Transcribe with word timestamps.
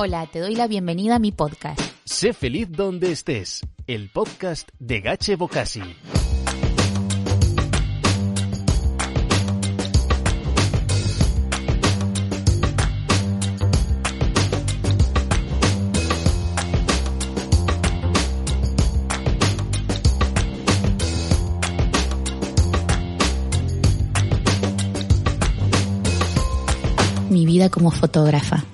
Hola, 0.00 0.28
te 0.28 0.38
doy 0.38 0.54
la 0.54 0.68
bienvenida 0.68 1.16
a 1.16 1.18
mi 1.18 1.32
podcast. 1.32 1.80
Sé 2.04 2.32
feliz 2.32 2.70
donde 2.70 3.10
estés, 3.10 3.62
el 3.88 4.10
podcast 4.10 4.68
de 4.78 5.00
Gache 5.00 5.34
Bocasi. 5.34 5.82
Mi 27.30 27.46
vida 27.46 27.68
como 27.68 27.90
fotógrafa. 27.90 28.64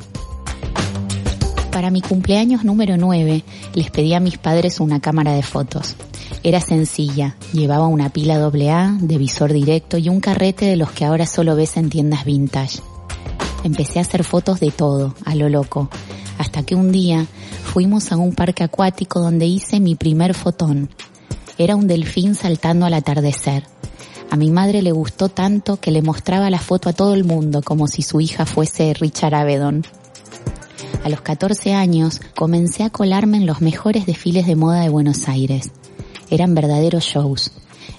Para 1.84 1.93
mi 1.93 2.01
cumpleaños 2.01 2.65
número 2.65 2.97
9 2.97 3.45
les 3.74 3.91
pedí 3.91 4.15
a 4.15 4.19
mis 4.19 4.38
padres 4.38 4.80
una 4.80 5.01
cámara 5.01 5.33
de 5.33 5.43
fotos. 5.43 5.97
Era 6.43 6.59
sencilla, 6.59 7.37
llevaba 7.52 7.88
una 7.88 8.09
pila 8.09 8.37
AA 8.37 8.97
de 9.02 9.19
visor 9.19 9.52
directo 9.52 9.98
y 9.98 10.09
un 10.09 10.20
carrete 10.20 10.65
de 10.65 10.77
los 10.77 10.91
que 10.93 11.05
ahora 11.05 11.27
solo 11.27 11.55
ves 11.57 11.77
en 11.77 11.91
tiendas 11.91 12.24
vintage. 12.24 12.80
Empecé 13.65 13.98
a 13.98 14.02
hacer 14.02 14.24
fotos 14.24 14.60
de 14.60 14.70
todo, 14.70 15.15
a 15.27 15.34
lo 15.34 15.51
loco, 15.51 15.91
hasta 16.38 16.62
que 16.62 16.74
un 16.74 16.91
día 16.91 17.27
fuimos 17.65 18.12
a 18.12 18.16
un 18.16 18.35
parque 18.35 18.65
acuático 18.65 19.21
donde 19.21 19.45
hice 19.45 19.79
mi 19.79 19.95
primer 19.95 20.32
fotón. 20.32 20.88
Era 21.59 21.77
un 21.77 21.87
delfín 21.87 22.35
saltando 22.35 22.87
al 22.87 22.95
atardecer. 22.95 23.65
A 24.30 24.37
mi 24.37 24.51
madre 24.51 24.80
le 24.80 24.93
gustó 24.93 25.29
tanto 25.29 25.77
que 25.77 25.91
le 25.91 26.01
mostraba 26.01 26.48
la 26.48 26.60
foto 26.60 26.88
a 26.88 26.95
todo 26.95 27.12
el 27.12 27.24
mundo 27.24 27.60
como 27.60 27.88
si 27.88 28.01
su 28.01 28.23
hija 28.23 28.46
fuese 28.46 28.95
Richard 28.95 29.35
Avedon. 29.35 29.85
A 31.05 31.11
los 31.11 31.21
14 31.21 31.75
años 31.75 32.23
comencé 32.35 32.83
a 32.83 32.89
colarme 32.89 33.37
en 33.37 33.45
los 33.45 33.61
mejores 33.61 34.07
desfiles 34.07 34.47
de 34.47 34.57
moda 34.57 34.80
de 34.80 34.88
Buenos 34.88 35.29
Aires. 35.29 35.71
Eran 36.30 36.55
verdaderos 36.55 37.05
shows. 37.05 37.52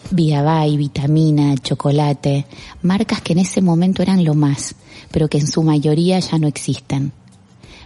Viabay, 0.09 0.75
Vitamina, 0.75 1.55
Chocolate, 1.55 2.47
marcas 2.81 3.21
que 3.21 3.33
en 3.33 3.39
ese 3.39 3.61
momento 3.61 4.01
eran 4.01 4.25
lo 4.25 4.33
más, 4.33 4.73
pero 5.11 5.27
que 5.27 5.37
en 5.37 5.45
su 5.45 5.61
mayoría 5.61 6.17
ya 6.17 6.39
no 6.39 6.47
existen. 6.47 7.11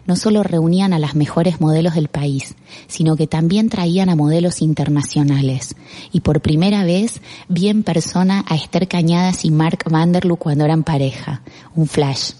No 0.06 0.16
solo 0.16 0.42
reunían 0.42 0.94
a 0.94 1.00
las 1.00 1.16
mejores 1.16 1.60
modelos 1.60 1.96
del 1.96 2.08
país, 2.08 2.56
sino 2.88 3.18
que 3.18 3.28
también 3.28 3.68
traían 3.68 4.08
a 4.08 4.16
modelos 4.16 4.62
internacionales. 4.62 5.76
Y 6.14 6.22
por 6.22 6.40
primera 6.40 6.86
vez 6.86 7.22
vi 7.50 7.68
en 7.68 7.84
persona 7.84 8.46
a 8.48 8.56
Esther 8.56 8.88
Cañadas 8.88 9.44
y 9.44 9.52
Mark 9.52 9.80
Vanderloo 9.90 10.38
cuando 10.38 10.64
eran 10.64 10.84
pareja. 10.84 11.42
Un 11.76 11.88
flash. 11.88 12.32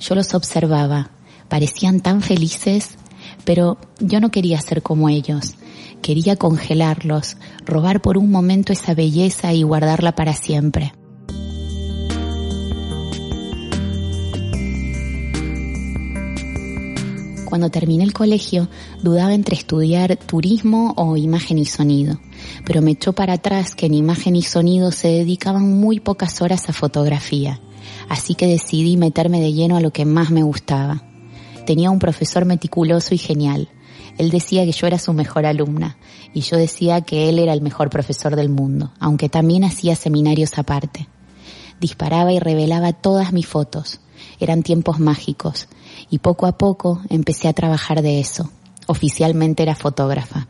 Yo 0.00 0.16
los 0.16 0.34
observaba, 0.34 1.10
parecían 1.48 2.00
tan 2.00 2.22
felices, 2.22 2.96
pero 3.44 3.78
yo 4.00 4.20
no 4.20 4.30
quería 4.30 4.60
ser 4.60 4.82
como 4.82 5.08
ellos. 5.08 5.54
Quería 6.02 6.36
congelarlos, 6.36 7.36
robar 7.64 8.00
por 8.00 8.18
un 8.18 8.30
momento 8.30 8.72
esa 8.72 8.94
belleza 8.94 9.52
y 9.52 9.62
guardarla 9.62 10.14
para 10.14 10.34
siempre. 10.34 10.92
Cuando 17.48 17.70
terminé 17.70 18.04
el 18.04 18.12
colegio, 18.12 18.68
dudaba 19.02 19.32
entre 19.32 19.56
estudiar 19.56 20.16
turismo 20.16 20.92
o 20.98 21.16
imagen 21.16 21.56
y 21.56 21.64
sonido, 21.64 22.20
pero 22.66 22.82
me 22.82 22.90
echó 22.90 23.14
para 23.14 23.32
atrás 23.32 23.74
que 23.74 23.86
en 23.86 23.94
imagen 23.94 24.36
y 24.36 24.42
sonido 24.42 24.92
se 24.92 25.08
dedicaban 25.08 25.80
muy 25.80 25.98
pocas 25.98 26.42
horas 26.42 26.68
a 26.68 26.74
fotografía, 26.74 27.58
así 28.10 28.34
que 28.34 28.46
decidí 28.46 28.98
meterme 28.98 29.40
de 29.40 29.54
lleno 29.54 29.78
a 29.78 29.80
lo 29.80 29.92
que 29.92 30.04
más 30.04 30.30
me 30.30 30.42
gustaba, 30.42 31.07
tenía 31.68 31.90
un 31.90 31.98
profesor 31.98 32.46
meticuloso 32.46 33.14
y 33.14 33.18
genial. 33.18 33.68
Él 34.16 34.30
decía 34.30 34.64
que 34.64 34.72
yo 34.72 34.86
era 34.86 34.98
su 34.98 35.12
mejor 35.12 35.44
alumna 35.44 35.98
y 36.32 36.40
yo 36.40 36.56
decía 36.56 37.02
que 37.02 37.28
él 37.28 37.38
era 37.38 37.52
el 37.52 37.60
mejor 37.60 37.90
profesor 37.90 38.36
del 38.36 38.48
mundo, 38.48 38.90
aunque 38.98 39.28
también 39.28 39.64
hacía 39.64 39.94
seminarios 39.94 40.56
aparte. 40.56 41.08
Disparaba 41.78 42.32
y 42.32 42.38
revelaba 42.38 42.94
todas 42.94 43.34
mis 43.34 43.46
fotos. 43.46 44.00
Eran 44.40 44.62
tiempos 44.62 44.98
mágicos 44.98 45.68
y 46.08 46.20
poco 46.20 46.46
a 46.46 46.56
poco 46.56 47.02
empecé 47.10 47.48
a 47.48 47.52
trabajar 47.52 48.00
de 48.00 48.18
eso. 48.18 48.50
Oficialmente 48.86 49.62
era 49.62 49.74
fotógrafa. 49.74 50.48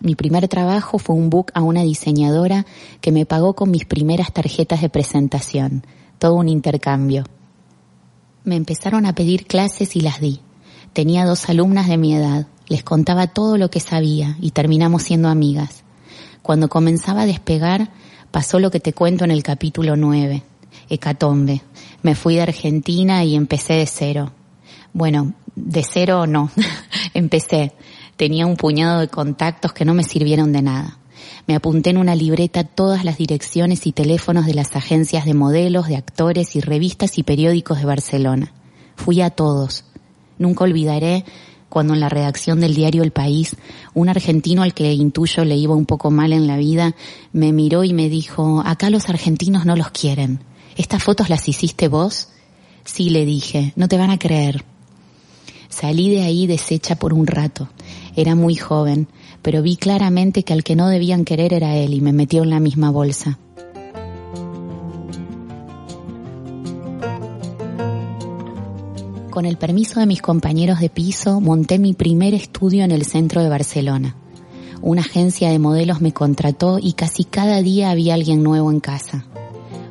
Mi 0.00 0.14
primer 0.14 0.48
trabajo 0.48 0.98
fue 0.98 1.16
un 1.16 1.28
book 1.28 1.52
a 1.52 1.60
una 1.60 1.82
diseñadora 1.82 2.64
que 3.02 3.12
me 3.12 3.26
pagó 3.26 3.52
con 3.52 3.70
mis 3.70 3.84
primeras 3.84 4.32
tarjetas 4.32 4.80
de 4.80 4.88
presentación. 4.88 5.84
Todo 6.18 6.36
un 6.36 6.48
intercambio. 6.48 7.24
Me 8.44 8.56
empezaron 8.56 9.04
a 9.04 9.14
pedir 9.14 9.44
clases 9.44 9.96
y 9.96 10.00
las 10.00 10.18
di. 10.18 10.40
Tenía 10.96 11.26
dos 11.26 11.50
alumnas 11.50 11.88
de 11.88 11.98
mi 11.98 12.14
edad, 12.14 12.46
les 12.68 12.82
contaba 12.82 13.26
todo 13.26 13.58
lo 13.58 13.68
que 13.68 13.80
sabía 13.80 14.38
y 14.40 14.52
terminamos 14.52 15.02
siendo 15.02 15.28
amigas. 15.28 15.84
Cuando 16.40 16.70
comenzaba 16.70 17.20
a 17.20 17.26
despegar, 17.26 17.90
pasó 18.30 18.60
lo 18.60 18.70
que 18.70 18.80
te 18.80 18.94
cuento 18.94 19.22
en 19.22 19.30
el 19.30 19.42
capítulo 19.42 19.94
9, 19.96 20.42
Hecatombe. 20.88 21.60
Me 22.00 22.14
fui 22.14 22.36
de 22.36 22.40
Argentina 22.40 23.22
y 23.24 23.34
empecé 23.34 23.74
de 23.74 23.84
cero. 23.86 24.32
Bueno, 24.94 25.34
de 25.54 25.82
cero 25.82 26.26
no, 26.26 26.50
empecé. 27.12 27.74
Tenía 28.16 28.46
un 28.46 28.56
puñado 28.56 29.00
de 29.00 29.08
contactos 29.08 29.74
que 29.74 29.84
no 29.84 29.92
me 29.92 30.02
sirvieron 30.02 30.50
de 30.54 30.62
nada. 30.62 30.96
Me 31.46 31.56
apunté 31.56 31.90
en 31.90 31.98
una 31.98 32.14
libreta 32.14 32.64
todas 32.64 33.04
las 33.04 33.18
direcciones 33.18 33.86
y 33.86 33.92
teléfonos 33.92 34.46
de 34.46 34.54
las 34.54 34.74
agencias 34.74 35.26
de 35.26 35.34
modelos, 35.34 35.88
de 35.88 35.96
actores 35.96 36.56
y 36.56 36.62
revistas 36.62 37.18
y 37.18 37.22
periódicos 37.22 37.80
de 37.80 37.84
Barcelona. 37.84 38.54
Fui 38.96 39.20
a 39.20 39.28
todos. 39.28 39.84
Nunca 40.38 40.64
olvidaré 40.64 41.24
cuando 41.68 41.94
en 41.94 42.00
la 42.00 42.08
redacción 42.08 42.60
del 42.60 42.74
diario 42.74 43.02
El 43.02 43.10
País, 43.10 43.56
un 43.92 44.08
argentino 44.08 44.62
al 44.62 44.74
que 44.74 44.92
intuyo 44.92 45.44
le 45.44 45.56
iba 45.56 45.74
un 45.74 45.86
poco 45.86 46.10
mal 46.10 46.32
en 46.32 46.46
la 46.46 46.56
vida, 46.56 46.94
me 47.32 47.52
miró 47.52 47.84
y 47.84 47.92
me 47.92 48.08
dijo, 48.08 48.62
acá 48.64 48.90
los 48.90 49.08
argentinos 49.08 49.66
no 49.66 49.76
los 49.76 49.90
quieren. 49.90 50.40
¿Estas 50.76 51.02
fotos 51.02 51.28
las 51.28 51.48
hiciste 51.48 51.88
vos? 51.88 52.28
Sí, 52.84 53.10
le 53.10 53.24
dije, 53.24 53.72
no 53.76 53.88
te 53.88 53.98
van 53.98 54.10
a 54.10 54.18
creer. 54.18 54.64
Salí 55.68 56.10
de 56.10 56.22
ahí 56.22 56.46
deshecha 56.46 56.96
por 56.96 57.12
un 57.12 57.26
rato. 57.26 57.68
Era 58.14 58.34
muy 58.34 58.54
joven, 58.54 59.08
pero 59.42 59.60
vi 59.60 59.76
claramente 59.76 60.44
que 60.44 60.52
al 60.52 60.64
que 60.64 60.76
no 60.76 60.88
debían 60.88 61.24
querer 61.24 61.52
era 61.52 61.76
él 61.76 61.94
y 61.94 62.00
me 62.00 62.12
metió 62.12 62.42
en 62.42 62.50
la 62.50 62.60
misma 62.60 62.90
bolsa. 62.90 63.38
Con 69.36 69.44
el 69.44 69.58
permiso 69.58 70.00
de 70.00 70.06
mis 70.06 70.22
compañeros 70.22 70.80
de 70.80 70.88
piso, 70.88 71.42
monté 71.42 71.78
mi 71.78 71.92
primer 71.92 72.32
estudio 72.32 72.84
en 72.84 72.90
el 72.90 73.04
centro 73.04 73.42
de 73.42 73.50
Barcelona. 73.50 74.16
Una 74.80 75.02
agencia 75.02 75.50
de 75.50 75.58
modelos 75.58 76.00
me 76.00 76.14
contrató 76.14 76.78
y 76.80 76.94
casi 76.94 77.24
cada 77.24 77.60
día 77.60 77.90
había 77.90 78.14
alguien 78.14 78.42
nuevo 78.42 78.70
en 78.70 78.80
casa. 78.80 79.26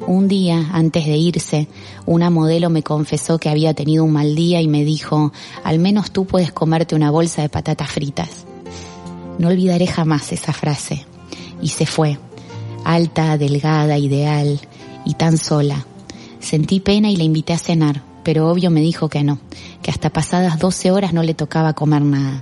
Un 0.08 0.28
día, 0.28 0.72
antes 0.74 1.06
de 1.06 1.18
irse, 1.18 1.68
una 2.08 2.32
modelo 2.32 2.72
me 2.72 2.82
confesó 2.82 3.38
que 3.38 3.50
había 3.50 3.76
tenido 3.76 4.04
un 4.04 4.14
mal 4.14 4.34
día 4.34 4.62
y 4.62 4.68
me 4.68 4.84
dijo, 4.84 5.32
al 5.64 5.78
menos 5.78 6.10
tú 6.10 6.26
puedes 6.26 6.52
comerte 6.52 6.96
una 6.96 7.12
bolsa 7.12 7.44
de 7.44 7.50
patatas 7.50 7.92
fritas. 7.92 8.48
No 9.38 9.50
olvidaré 9.50 9.86
jamás 9.86 10.32
esa 10.32 10.54
frase. 10.54 11.06
Y 11.62 11.68
se 11.68 11.86
fue, 11.86 12.18
alta, 12.84 13.38
delgada, 13.38 14.00
ideal 14.00 14.60
y 15.06 15.14
tan 15.14 15.38
sola. 15.38 15.86
Sentí 16.40 16.80
pena 16.80 17.12
y 17.12 17.16
la 17.16 17.24
invité 17.26 17.54
a 17.54 17.60
cenar, 17.60 18.15
pero 18.26 18.50
obvio 18.50 18.72
me 18.72 18.82
dijo 18.82 19.08
que 19.08 19.24
no, 19.24 19.38
que 19.84 19.92
hasta 19.92 20.10
pasadas 20.10 20.58
12 20.58 20.90
horas 20.90 21.14
no 21.14 21.22
le 21.22 21.36
tocaba 21.36 21.74
comer 21.74 22.02
nada. 22.02 22.42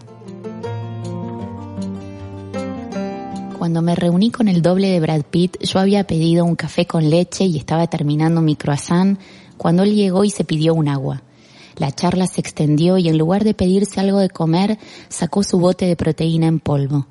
Cuando 3.60 3.82
me 3.82 3.94
reuní 3.94 4.32
con 4.32 4.48
el 4.48 4.62
doble 4.62 4.90
de 4.90 5.02
Brad 5.02 5.24
Pitt, 5.24 5.62
yo 5.62 5.80
había 5.80 6.06
pedido 6.06 6.46
un 6.46 6.56
café 6.56 6.88
con 6.88 7.10
leche 7.10 7.44
y 7.44 7.58
estaba 7.58 7.88
terminando 7.88 8.42
mi 8.42 8.56
croissant 8.56 9.20
cuando 9.58 9.84
él 9.84 9.94
llegó 9.94 10.24
y 10.24 10.30
se 10.30 10.46
pidió 10.46 10.74
un 10.74 10.88
agua. 10.88 11.22
La 11.76 11.92
charla 11.92 12.28
se 12.28 12.40
extendió 12.40 12.98
y 12.98 13.10
en 13.10 13.18
lugar 13.18 13.44
de 13.44 13.54
pedirse 13.54 14.00
algo 14.00 14.20
de 14.20 14.30
comer, 14.30 14.80
sacó 15.10 15.44
su 15.44 15.60
bote 15.60 15.86
de 15.86 15.98
proteína 15.98 16.48
en 16.48 16.62
polvo, 16.62 17.08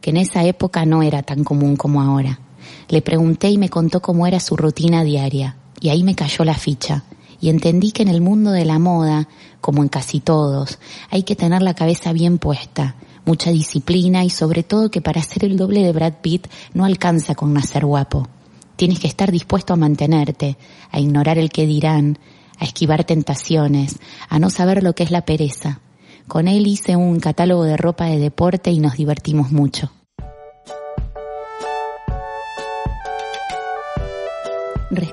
que 0.00 0.10
en 0.10 0.16
esa 0.16 0.44
época 0.44 0.84
no 0.84 1.04
era 1.04 1.22
tan 1.22 1.44
común 1.44 1.76
como 1.76 2.02
ahora. 2.02 2.40
Le 2.88 3.02
pregunté 3.02 3.50
y 3.50 3.58
me 3.58 3.68
contó 3.68 4.02
cómo 4.02 4.26
era 4.26 4.40
su 4.40 4.56
rutina 4.56 5.04
diaria, 5.04 5.56
y 5.80 5.90
ahí 5.90 6.02
me 6.02 6.16
cayó 6.16 6.44
la 6.44 6.54
ficha 6.54 7.04
y 7.40 7.48
entendí 7.48 7.92
que 7.92 8.02
en 8.02 8.08
el 8.08 8.20
mundo 8.20 8.50
de 8.50 8.64
la 8.64 8.78
moda, 8.78 9.28
como 9.60 9.82
en 9.82 9.88
casi 9.88 10.20
todos, 10.20 10.78
hay 11.10 11.22
que 11.22 11.36
tener 11.36 11.62
la 11.62 11.74
cabeza 11.74 12.12
bien 12.12 12.38
puesta, 12.38 12.96
mucha 13.24 13.50
disciplina 13.50 14.24
y 14.24 14.30
sobre 14.30 14.62
todo 14.62 14.90
que 14.90 15.00
para 15.00 15.22
ser 15.22 15.44
el 15.44 15.56
doble 15.56 15.82
de 15.82 15.92
Brad 15.92 16.14
Pitt 16.22 16.46
no 16.74 16.84
alcanza 16.84 17.34
con 17.34 17.52
nacer 17.52 17.84
guapo. 17.84 18.28
Tienes 18.76 19.00
que 19.00 19.08
estar 19.08 19.32
dispuesto 19.32 19.72
a 19.72 19.76
mantenerte, 19.76 20.56
a 20.90 21.00
ignorar 21.00 21.38
el 21.38 21.50
que 21.50 21.66
dirán, 21.66 22.18
a 22.58 22.64
esquivar 22.64 23.04
tentaciones, 23.04 23.98
a 24.28 24.38
no 24.38 24.50
saber 24.50 24.82
lo 24.82 24.94
que 24.94 25.02
es 25.02 25.10
la 25.10 25.24
pereza. 25.24 25.80
Con 26.28 26.48
él 26.48 26.66
hice 26.66 26.96
un 26.96 27.20
catálogo 27.20 27.64
de 27.64 27.76
ropa 27.76 28.06
de 28.06 28.18
deporte 28.18 28.70
y 28.70 28.78
nos 28.78 28.96
divertimos 28.96 29.52
mucho. 29.52 29.90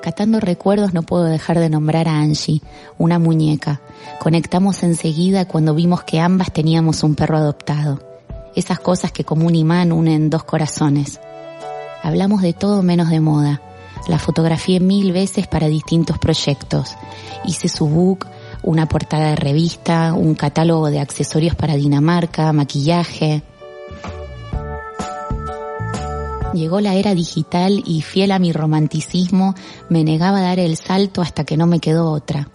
Rescatando 0.04 0.38
recuerdos 0.38 0.92
no 0.92 1.02
puedo 1.02 1.24
dejar 1.24 1.58
de 1.58 1.70
nombrar 1.70 2.08
a 2.08 2.18
Angie, 2.18 2.60
una 2.98 3.18
muñeca. 3.18 3.80
Conectamos 4.20 4.82
enseguida 4.82 5.46
cuando 5.46 5.74
vimos 5.74 6.02
que 6.04 6.20
ambas 6.20 6.52
teníamos 6.52 7.02
un 7.02 7.14
perro 7.14 7.38
adoptado. 7.38 8.00
Esas 8.54 8.80
cosas 8.80 9.12
que 9.12 9.24
como 9.24 9.46
un 9.46 9.54
imán 9.54 9.92
unen 9.92 10.28
dos 10.28 10.44
corazones. 10.44 11.20
Hablamos 12.02 12.42
de 12.42 12.52
todo 12.52 12.82
menos 12.82 13.08
de 13.08 13.20
moda. 13.20 13.62
La 14.06 14.18
fotografié 14.18 14.78
mil 14.78 15.10
veces 15.10 15.46
para 15.46 15.68
distintos 15.68 16.18
proyectos. 16.18 16.96
Hice 17.46 17.70
su 17.70 17.88
book, 17.88 18.26
una 18.62 18.84
portada 18.84 19.30
de 19.30 19.36
revista, 19.36 20.12
un 20.12 20.34
catálogo 20.34 20.90
de 20.90 21.00
accesorios 21.00 21.54
para 21.54 21.76
Dinamarca, 21.76 22.52
maquillaje. 22.52 23.42
Llegó 26.54 26.80
la 26.80 26.94
era 26.94 27.16
digital 27.16 27.82
y 27.84 28.02
fiel 28.02 28.30
a 28.30 28.38
mi 28.38 28.52
romanticismo 28.52 29.56
me 29.88 30.04
negaba 30.04 30.38
a 30.38 30.42
dar 30.42 30.60
el 30.60 30.76
salto 30.76 31.20
hasta 31.20 31.42
que 31.42 31.56
no 31.56 31.66
me 31.66 31.80
quedó 31.80 32.12
otra. 32.12 32.48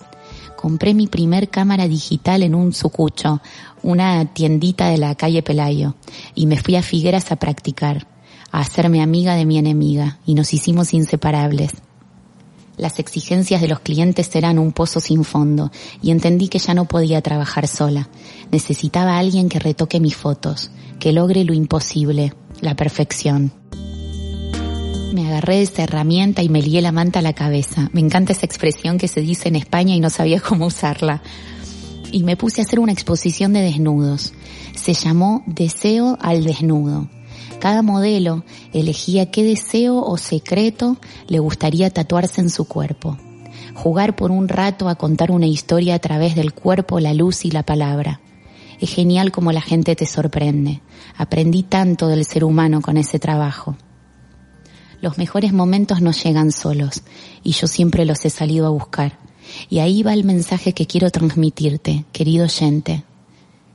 Compré 0.55 0.93
mi 0.93 1.07
primer 1.07 1.49
cámara 1.49 1.85
digital 1.85 2.43
en 2.43 2.55
un 2.55 2.71
sucucho, 2.71 3.41
una 3.83 4.23
tiendita 4.33 4.87
de 4.87 4.99
la 4.99 5.15
calle 5.15 5.43
Pelayo, 5.43 5.95
y 6.33 6.47
me 6.47 6.55
fui 6.55 6.77
a 6.77 6.81
Figueras 6.81 7.33
a 7.33 7.35
practicar, 7.35 8.07
a 8.51 8.61
hacerme 8.61 9.01
amiga 9.01 9.35
de 9.35 9.45
mi 9.45 9.57
enemiga, 9.57 10.19
y 10.25 10.33
nos 10.33 10.53
hicimos 10.53 10.93
inseparables. 10.93 11.71
Las 12.77 12.99
exigencias 12.99 13.59
de 13.59 13.67
los 13.67 13.81
clientes 13.81 14.33
eran 14.33 14.59
un 14.59 14.71
pozo 14.71 15.01
sin 15.01 15.25
fondo, 15.25 15.73
y 16.01 16.11
entendí 16.11 16.47
que 16.47 16.59
ya 16.59 16.73
no 16.73 16.85
podía 16.85 17.21
trabajar 17.21 17.67
sola. 17.67 18.07
Necesitaba 18.49 19.17
alguien 19.17 19.49
que 19.49 19.59
retoque 19.59 19.99
mis 19.99 20.15
fotos, 20.15 20.71
que 21.01 21.11
logre 21.11 21.43
lo 21.43 21.53
imposible, 21.53 22.33
la 22.61 22.77
perfección. 22.77 23.51
Me 25.11 25.27
agarré 25.27 25.55
de 25.55 25.63
esa 25.63 25.83
herramienta 25.83 26.43
y 26.43 26.49
me 26.49 26.61
lié 26.61 26.81
la 26.81 26.91
manta 26.91 27.19
a 27.19 27.23
la 27.23 27.33
cabeza. 27.33 27.89
Me 27.93 27.99
encanta 27.99 28.33
esa 28.33 28.45
expresión 28.45 28.99
que 28.99 29.07
se 29.07 29.21
dice 29.21 29.49
en 29.49 29.55
España 29.55 29.95
y 29.95 29.99
no 29.99 30.09
sabía 30.11 30.39
cómo 30.47 30.67
usarla. 30.67 31.23
Y 32.11 32.23
me 32.23 32.37
puse 32.37 32.61
a 32.61 32.63
hacer 32.63 32.79
una 32.79 32.91
exposición 32.91 33.53
de 33.53 33.61
desnudos. 33.61 34.33
Se 34.75 34.93
llamó 34.93 35.43
Deseo 35.47 36.17
al 36.21 36.43
Desnudo. 36.43 37.07
Cada 37.59 37.81
modelo 37.81 38.43
elegía 38.71 39.31
qué 39.31 39.43
deseo 39.43 39.99
o 40.01 40.17
secreto 40.17 40.97
le 41.27 41.39
gustaría 41.39 41.89
tatuarse 41.89 42.41
en 42.41 42.49
su 42.49 42.65
cuerpo. 42.65 43.17
Jugar 43.73 44.15
por 44.15 44.31
un 44.31 44.47
rato 44.47 44.89
a 44.89 44.95
contar 44.95 45.31
una 45.31 45.47
historia 45.47 45.95
a 45.95 45.99
través 45.99 46.35
del 46.35 46.53
cuerpo, 46.53 46.99
la 46.99 47.13
luz 47.13 47.45
y 47.45 47.51
la 47.51 47.63
palabra. 47.63 48.21
Es 48.79 48.93
genial 48.93 49.31
como 49.31 49.51
la 49.51 49.61
gente 49.61 49.95
te 49.95 50.05
sorprende. 50.05 50.81
Aprendí 51.17 51.63
tanto 51.63 52.07
del 52.07 52.25
ser 52.25 52.43
humano 52.43 52.81
con 52.81 52.95
ese 52.95 53.19
trabajo. 53.19 53.75
Los 55.01 55.17
mejores 55.17 55.53
momentos 55.53 56.01
no 56.01 56.11
llegan 56.11 56.51
solos 56.51 57.03
y 57.43 57.53
yo 57.53 57.67
siempre 57.67 58.05
los 58.05 58.25
he 58.25 58.29
salido 58.29 58.67
a 58.67 58.69
buscar. 58.69 59.17
Y 59.69 59.79
ahí 59.79 60.03
va 60.03 60.13
el 60.13 60.25
mensaje 60.25 60.73
que 60.73 60.87
quiero 60.87 61.09
transmitirte, 61.09 62.05
querido 62.11 62.45
oyente. 62.45 63.03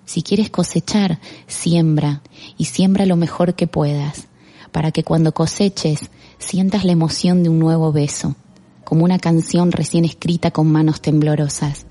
Si 0.05 0.23
quieres 0.23 0.51
cosechar, 0.51 1.19
siembra 1.47 2.23
y 2.59 2.67
siembra 2.67 3.07
lo 3.07 3.17
mejor 3.17 3.55
que 3.55 3.67
puedas, 3.67 4.29
para 4.71 4.93
que 4.93 5.03
cuando 5.03 5.33
coseches 5.33 6.11
sientas 6.39 6.85
la 6.85 6.93
emoción 6.93 7.43
de 7.43 7.49
un 7.49 7.59
nuevo 7.59 7.91
beso, 7.91 8.37
como 8.85 9.05
una 9.05 9.19
canción 9.19 9.73
recién 9.73 10.05
escrita 10.05 10.51
con 10.51 10.71
manos 10.71 11.01
temblorosas. 11.01 11.87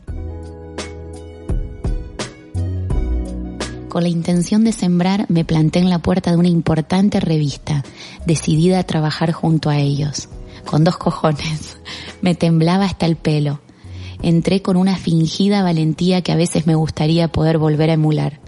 Con 3.94 4.02
la 4.02 4.10
intención 4.10 4.64
de 4.64 4.72
sembrar 4.72 5.28
me 5.30 5.46
planté 5.46 5.78
en 5.78 5.88
la 5.88 6.00
puerta 6.00 6.32
de 6.32 6.38
una 6.38 6.48
importante 6.48 7.20
revista, 7.20 7.84
decidida 8.26 8.80
a 8.80 8.84
trabajar 8.86 9.34
junto 9.34 9.70
a 9.70 9.78
ellos. 9.78 10.30
Con 10.66 10.84
dos 10.84 10.98
cojones. 10.98 11.78
Me 12.22 12.34
temblaba 12.34 12.86
hasta 12.86 13.06
el 13.06 13.18
pelo. 13.18 13.62
Entré 14.24 14.64
con 14.64 14.78
una 14.78 14.96
fingida 14.96 15.62
valentía 15.62 16.24
que 16.24 16.32
a 16.32 16.36
veces 16.36 16.66
me 16.66 16.74
gustaría 16.74 17.28
poder 17.28 17.60
volver 17.60 17.92
a 17.92 17.94
emular. 17.94 18.40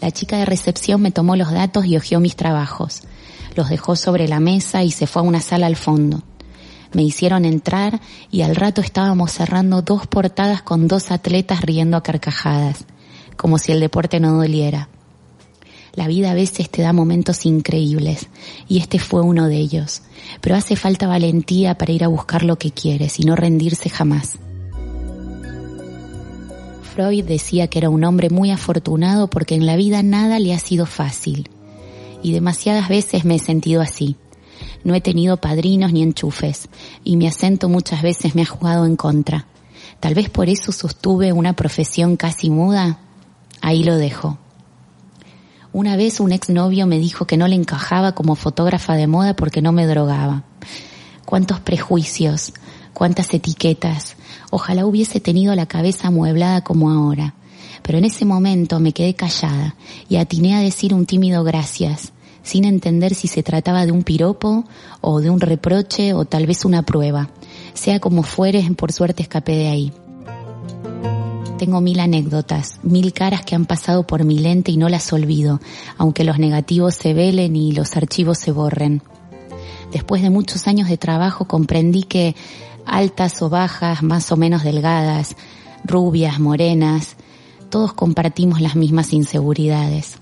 La 0.00 0.10
chica 0.10 0.36
de 0.36 0.46
recepción 0.46 1.00
me 1.00 1.12
tomó 1.12 1.36
los 1.36 1.52
datos 1.52 1.86
y 1.86 1.96
hojeó 1.96 2.18
mis 2.18 2.34
trabajos. 2.34 3.02
Los 3.54 3.68
dejó 3.68 3.94
sobre 3.94 4.26
la 4.26 4.40
mesa 4.40 4.82
y 4.82 4.90
se 4.90 5.06
fue 5.06 5.22
a 5.22 5.26
una 5.26 5.42
sala 5.42 5.68
al 5.68 5.76
fondo. 5.76 6.24
Me 6.92 7.04
hicieron 7.04 7.44
entrar 7.44 8.00
y 8.32 8.42
al 8.42 8.56
rato 8.56 8.80
estábamos 8.80 9.30
cerrando 9.30 9.82
dos 9.82 10.08
portadas 10.08 10.62
con 10.62 10.88
dos 10.88 11.12
atletas 11.12 11.60
riendo 11.60 11.96
a 11.96 12.02
carcajadas 12.02 12.84
como 13.36 13.58
si 13.58 13.72
el 13.72 13.80
deporte 13.80 14.20
no 14.20 14.32
doliera. 14.32 14.88
La 15.96 16.08
vida 16.08 16.30
a 16.30 16.34
veces 16.34 16.68
te 16.68 16.82
da 16.82 16.92
momentos 16.92 17.46
increíbles 17.46 18.28
y 18.68 18.78
este 18.78 18.98
fue 18.98 19.22
uno 19.22 19.48
de 19.48 19.56
ellos, 19.56 20.02
pero 20.42 20.54
hace 20.54 20.76
falta 20.76 21.06
valentía 21.06 21.78
para 21.78 21.92
ir 21.92 22.04
a 22.04 22.08
buscar 22.08 22.42
lo 22.42 22.56
que 22.58 22.70
quieres 22.70 23.18
y 23.18 23.22
no 23.22 23.34
rendirse 23.34 23.88
jamás. 23.88 24.38
Freud 26.94 27.24
decía 27.24 27.68
que 27.68 27.78
era 27.78 27.88
un 27.88 28.04
hombre 28.04 28.28
muy 28.28 28.50
afortunado 28.50 29.28
porque 29.28 29.54
en 29.54 29.64
la 29.64 29.76
vida 29.76 30.02
nada 30.02 30.38
le 30.38 30.52
ha 30.52 30.58
sido 30.58 30.84
fácil 30.84 31.48
y 32.22 32.32
demasiadas 32.32 32.90
veces 32.90 33.24
me 33.24 33.36
he 33.36 33.38
sentido 33.38 33.80
así. 33.80 34.16
No 34.84 34.94
he 34.94 35.00
tenido 35.00 35.38
padrinos 35.38 35.94
ni 35.94 36.02
enchufes 36.02 36.68
y 37.04 37.16
mi 37.16 37.26
acento 37.26 37.70
muchas 37.70 38.02
veces 38.02 38.34
me 38.34 38.42
ha 38.42 38.46
jugado 38.46 38.84
en 38.84 38.96
contra. 38.96 39.46
Tal 39.98 40.14
vez 40.14 40.28
por 40.28 40.50
eso 40.50 40.72
sostuve 40.72 41.32
una 41.32 41.54
profesión 41.54 42.16
casi 42.16 42.50
muda 42.50 42.98
Ahí 43.60 43.82
lo 43.84 43.96
dejo. 43.96 44.38
Una 45.72 45.96
vez 45.96 46.20
un 46.20 46.32
exnovio 46.32 46.86
me 46.86 46.98
dijo 46.98 47.26
que 47.26 47.36
no 47.36 47.48
le 47.48 47.54
encajaba 47.54 48.12
como 48.12 48.34
fotógrafa 48.34 48.94
de 48.94 49.06
moda 49.06 49.36
porque 49.36 49.60
no 49.60 49.72
me 49.72 49.86
drogaba. 49.86 50.44
Cuántos 51.26 51.60
prejuicios, 51.60 52.54
cuántas 52.94 53.34
etiquetas. 53.34 54.16
Ojalá 54.50 54.86
hubiese 54.86 55.20
tenido 55.20 55.54
la 55.54 55.66
cabeza 55.66 56.08
amueblada 56.08 56.62
como 56.62 56.90
ahora. 56.90 57.34
Pero 57.82 57.98
en 57.98 58.04
ese 58.04 58.24
momento 58.24 58.80
me 58.80 58.92
quedé 58.92 59.14
callada 59.14 59.74
y 60.08 60.16
atiné 60.16 60.56
a 60.56 60.60
decir 60.60 60.94
un 60.94 61.04
tímido 61.04 61.44
gracias, 61.44 62.12
sin 62.42 62.64
entender 62.64 63.14
si 63.14 63.28
se 63.28 63.42
trataba 63.42 63.84
de 63.84 63.92
un 63.92 64.02
piropo 64.02 64.64
o 65.02 65.20
de 65.20 65.28
un 65.28 65.40
reproche 65.40 66.14
o 66.14 66.24
tal 66.24 66.46
vez 66.46 66.64
una 66.64 66.84
prueba. 66.84 67.28
Sea 67.74 68.00
como 68.00 68.22
fuere, 68.22 68.66
por 68.76 68.92
suerte 68.92 69.22
escapé 69.22 69.52
de 69.56 69.68
ahí. 69.68 69.92
Tengo 71.58 71.80
mil 71.80 72.00
anécdotas, 72.00 72.78
mil 72.82 73.14
caras 73.14 73.42
que 73.42 73.54
han 73.54 73.64
pasado 73.64 74.06
por 74.06 74.24
mi 74.24 74.38
lente 74.38 74.72
y 74.72 74.76
no 74.76 74.90
las 74.90 75.10
olvido, 75.14 75.58
aunque 75.96 76.22
los 76.22 76.38
negativos 76.38 76.94
se 76.94 77.14
velen 77.14 77.56
y 77.56 77.72
los 77.72 77.96
archivos 77.96 78.36
se 78.36 78.52
borren. 78.52 79.02
Después 79.90 80.20
de 80.20 80.28
muchos 80.28 80.66
años 80.68 80.88
de 80.88 80.98
trabajo 80.98 81.46
comprendí 81.46 82.02
que 82.02 82.36
altas 82.84 83.40
o 83.40 83.48
bajas, 83.48 84.02
más 84.02 84.30
o 84.32 84.36
menos 84.36 84.64
delgadas, 84.64 85.34
rubias, 85.82 86.38
morenas, 86.38 87.16
todos 87.70 87.94
compartimos 87.94 88.60
las 88.60 88.76
mismas 88.76 89.14
inseguridades. 89.14 90.18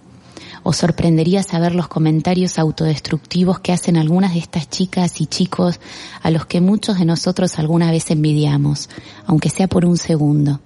Os 0.63 0.77
sorprendería 0.77 1.43
saber 1.43 1.75
los 1.75 1.89
comentarios 1.89 2.59
autodestructivos 2.59 3.59
que 3.59 3.73
hacen 3.73 3.97
algunas 3.97 4.35
de 4.35 4.39
estas 4.39 4.71
chicas 4.71 5.21
y 5.21 5.27
chicos 5.27 5.81
a 6.23 6.31
los 6.31 6.47
que 6.47 6.61
muchos 6.61 6.99
de 6.99 7.05
nosotros 7.05 7.59
alguna 7.59 7.91
vez 7.91 8.11
envidiamos, 8.11 8.89
aunque 9.27 9.51
sea 9.51 9.67
por 9.67 9.85
un 9.85 9.99
segundo. 9.99 10.61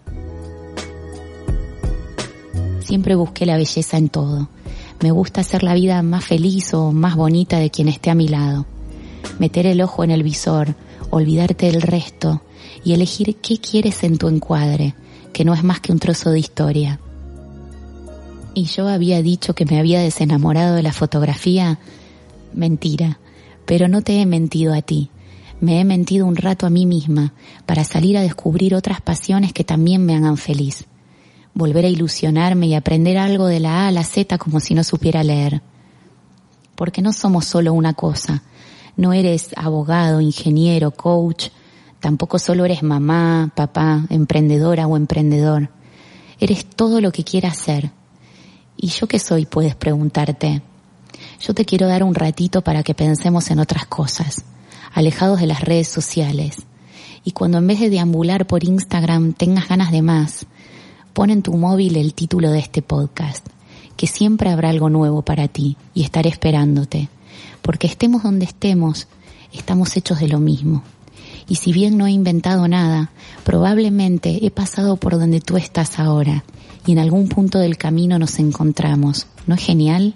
Siempre 2.89 3.17
busqué 3.17 3.45
la 3.45 3.59
belleza 3.59 3.99
en 3.99 4.09
todo. 4.09 4.49
Me 5.03 5.11
gusta 5.11 5.43
hacer 5.43 5.63
la 5.63 5.75
vida 5.75 6.03
más 6.03 6.25
feliz 6.25 6.73
o 6.73 6.91
más 6.91 7.17
bonita 7.17 7.59
de 7.59 7.71
quien 7.71 7.87
esté 7.87 8.09
a 8.09 8.15
mi 8.15 8.29
lado. 8.29 8.65
Meter 9.39 9.67
el 9.67 9.83
ojo 9.83 10.05
en 10.05 10.11
el 10.11 10.23
visor, 10.23 10.75
olvidarte 11.11 11.71
del 11.71 11.83
resto 11.83 12.41
y 12.83 12.95
elegir 12.95 13.37
qué 13.43 13.59
quieres 13.59 14.05
en 14.05 14.17
tu 14.17 14.29
encuadre, 14.29 14.95
que 15.35 15.45
no 15.45 15.53
es 15.53 15.63
más 15.65 15.81
que 15.81 15.93
un 15.93 15.99
trozo 15.99 16.31
de 16.31 16.39
historia. 16.39 16.99
Y 18.55 18.65
yo 18.65 18.89
había 18.89 19.21
dicho 19.21 19.55
que 19.55 19.67
me 19.67 19.79
había 19.79 20.01
desenamorado 20.01 20.75
de 20.75 20.83
la 20.83 20.95
fotografía. 20.95 21.79
Mentira, 22.55 23.19
pero 23.67 23.89
no 23.89 24.01
te 24.01 24.19
he 24.19 24.25
mentido 24.25 24.73
a 24.73 24.81
ti. 24.81 25.11
Me 25.61 25.79
he 25.79 25.85
mentido 25.85 26.25
un 26.25 26.37
rato 26.37 26.65
a 26.65 26.71
mí 26.71 26.87
misma 26.87 27.35
para 27.67 27.85
salir 27.85 28.17
a 28.17 28.23
descubrir 28.23 28.75
otras 28.75 29.03
pasiones 29.03 29.53
que 29.53 29.63
también 29.63 30.07
me 30.07 30.17
hagan 30.17 30.39
feliz 30.39 30.87
volver 31.59 31.85
a 31.85 31.89
ilusionarme 31.89 32.69
y 32.69 32.75
aprender 32.75 33.19
algo 33.19 33.47
de 33.47 33.59
la 33.59 33.83
A 33.83 33.89
a 33.89 33.91
la 33.91 34.05
Z 34.05 34.39
como 34.39 34.61
si 34.61 34.75
no 34.75 34.85
supiera 34.85 35.25
leer. 35.25 35.61
Porque 36.77 37.03
no 37.03 37.13
somos 37.13 37.47
solo 37.47 37.73
una 37.73 37.95
cosa. 37.95 38.45
No 38.97 39.13
eres 39.13 39.51
abogado, 39.57 40.21
ingeniero, 40.21 40.93
coach, 40.93 41.49
tampoco 41.99 42.39
solo 42.39 42.65
eres 42.65 42.85
mamá, 42.85 43.51
papá, 43.57 44.07
emprendedora 44.09 44.87
o 44.87 44.97
emprendedor. 44.97 45.69
Eres 46.39 46.65
todo 46.65 47.01
lo 47.01 47.11
que 47.11 47.25
quieras 47.25 47.59
ser. 47.59 47.91
¿Y 48.77 48.91
yo 48.91 49.09
qué 49.09 49.19
soy? 49.19 49.45
Puedes 49.45 49.75
preguntarte. 49.75 50.63
Yo 51.41 51.55
te 51.55 51.65
quiero 51.65 51.89
dar 51.89 52.05
un 52.05 52.15
ratito 52.15 52.63
para 52.63 52.85
que 52.85 52.95
pensemos 52.95 53.51
en 53.51 53.59
otras 53.59 53.87
cosas, 53.87 54.45
alejados 54.95 55.41
de 55.41 55.49
las 55.49 55.63
redes 55.63 55.89
sociales. 55.89 56.59
Y 57.25 57.33
cuando 57.33 57.59
en 57.59 57.67
vez 57.67 57.81
de 57.81 57.91
deambular 57.91 58.47
por 58.47 58.63
Instagram 58.63 59.33
tengas 59.33 59.69
ganas 59.69 59.91
de 59.91 60.03
más, 60.03 60.47
Pon 61.19 61.31
en 61.31 61.43
tu 61.43 61.57
móvil 61.57 61.97
el 61.97 62.15
título 62.15 62.53
de 62.53 62.61
este 62.61 62.81
podcast, 62.81 63.45
que 63.97 64.07
siempre 64.07 64.51
habrá 64.51 64.69
algo 64.69 64.89
nuevo 64.89 65.23
para 65.23 65.49
ti 65.49 65.77
y 65.93 66.05
estaré 66.05 66.29
esperándote, 66.29 67.09
porque 67.61 67.89
estemos 67.89 68.23
donde 68.23 68.45
estemos, 68.45 69.09
estamos 69.53 69.97
hechos 69.97 70.21
de 70.21 70.29
lo 70.29 70.39
mismo. 70.39 70.85
Y 71.49 71.57
si 71.57 71.73
bien 71.73 71.99
no 71.99 72.07
he 72.07 72.13
inventado 72.13 72.69
nada, 72.69 73.11
probablemente 73.43 74.47
he 74.47 74.53
pasado 74.53 74.97
por 74.97 75.19
donde 75.19 75.41
tú 75.41 75.57
estás 75.57 75.99
ahora 75.99 76.45
y 76.87 76.93
en 76.93 77.01
algún 77.01 77.29
punto 77.29 77.59
del 77.59 77.77
camino 77.79 78.17
nos 78.21 78.39
encontramos. 78.39 79.27
¿No 79.49 79.57
es 79.57 79.61
genial? 79.61 80.15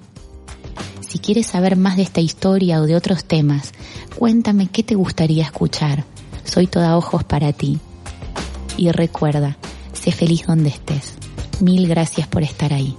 Si 1.01 1.19
quieres 1.19 1.49
saber 1.49 1.77
más 1.77 1.97
de 1.97 2.05
esta 2.05 2.21
historia 2.21 2.81
o 2.81 2.87
de 2.87 2.95
otros 2.95 3.25
temas, 3.25 3.73
cuéntame 4.17 4.69
qué 4.69 4.85
te 4.85 4.95
gustaría 4.95 5.43
escuchar. 5.43 6.05
Soy 6.45 6.69
toda 6.69 6.97
ojos 6.97 7.25
para 7.25 7.53
ti. 7.53 7.81
Y 8.77 8.93
recuerda, 8.93 9.59
sé 10.03 10.11
feliz 10.11 10.45
donde 10.49 10.69
estés. 10.71 11.17
Mil 11.61 11.87
gracias 11.87 12.27
por 12.27 12.43
estar 12.43 12.73
ahí. 12.73 12.97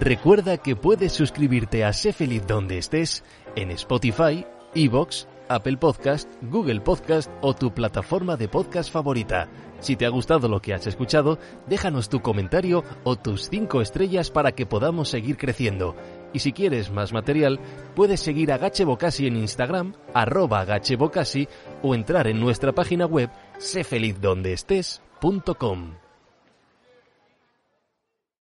Recuerda 0.00 0.56
que 0.56 0.76
puedes 0.76 1.12
suscribirte 1.12 1.84
a 1.84 1.92
Sé 1.92 2.14
Feliz 2.14 2.46
donde 2.46 2.78
estés 2.78 3.22
en 3.54 3.70
Spotify, 3.70 4.46
Evox, 4.74 5.28
Apple 5.48 5.76
Podcast, 5.76 6.26
Google 6.40 6.80
Podcast 6.80 7.30
o 7.42 7.54
tu 7.54 7.74
plataforma 7.74 8.38
de 8.38 8.48
podcast 8.48 8.90
favorita. 8.90 9.48
Si 9.80 9.96
te 9.96 10.06
ha 10.06 10.08
gustado 10.08 10.48
lo 10.48 10.62
que 10.62 10.72
has 10.72 10.86
escuchado, 10.86 11.38
déjanos 11.66 12.08
tu 12.08 12.22
comentario 12.22 12.82
o 13.04 13.16
tus 13.16 13.50
5 13.50 13.82
estrellas 13.82 14.30
para 14.30 14.52
que 14.52 14.64
podamos 14.64 15.10
seguir 15.10 15.36
creciendo. 15.36 15.94
Y 16.34 16.40
si 16.40 16.52
quieres 16.52 16.90
más 16.90 17.14
material, 17.14 17.58
puedes 17.94 18.20
seguir 18.20 18.52
a 18.52 18.58
Gachebocasi 18.58 19.28
en 19.28 19.36
Instagram, 19.36 19.94
arroba 20.12 20.66
Gachebocasi, 20.66 21.48
o 21.82 21.94
entrar 21.94 22.26
en 22.26 22.40
nuestra 22.40 22.72
página 22.72 23.06
web, 23.06 23.30
sefelizdondeestés.com. 23.58 26.03